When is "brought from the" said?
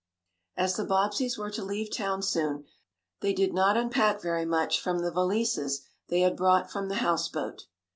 6.35-6.95